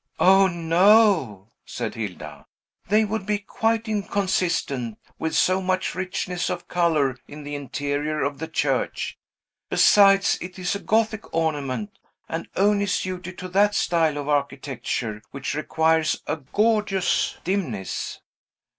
"O, 0.19 0.47
no!" 0.47 1.51
said 1.63 1.93
Hilda. 1.93 2.47
"They 2.89 3.05
would 3.05 3.23
be 3.27 3.37
quite 3.37 3.87
inconsistent 3.87 4.97
with 5.19 5.35
so 5.35 5.61
much 5.61 5.93
richness 5.93 6.49
of 6.49 6.67
color 6.67 7.19
in 7.27 7.43
the 7.43 7.53
interior 7.53 8.23
of 8.23 8.39
the 8.39 8.47
church. 8.47 9.19
Besides, 9.69 10.39
it 10.41 10.57
is 10.57 10.73
a 10.73 10.79
Gothic 10.79 11.31
ornament, 11.35 11.99
and 12.27 12.49
only 12.55 12.87
suited 12.87 13.37
to 13.37 13.47
that 13.49 13.75
style 13.75 14.17
of 14.17 14.27
architecture, 14.27 15.21
which 15.29 15.53
requires 15.53 16.19
a 16.25 16.37
gorgeous 16.37 17.37
dimness." 17.43 18.21